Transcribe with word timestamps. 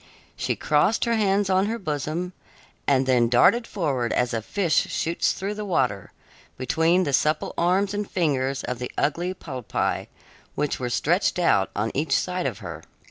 She 0.35 0.55
crossed 0.55 1.05
her 1.05 1.13
hands 1.13 1.47
on 1.47 1.67
her 1.67 1.77
bosom, 1.77 2.33
and 2.87 3.05
then 3.05 3.29
darted 3.29 3.67
forward 3.67 4.11
as 4.13 4.33
a 4.33 4.41
fish 4.41 4.87
shoots 4.89 5.31
through 5.33 5.53
the 5.53 5.63
water, 5.63 6.11
between 6.57 7.03
the 7.03 7.13
supple 7.13 7.53
arms 7.55 7.93
and 7.93 8.09
fingers 8.09 8.63
of 8.63 8.79
the 8.79 8.91
ugly 8.97 9.35
polypi, 9.35 10.07
which 10.55 10.79
were 10.79 10.89
stretched 10.89 11.37
out 11.37 11.69
on 11.75 11.91
each 11.93 12.15
side 12.17 12.47
of 12.47 12.57
her. 12.65 12.81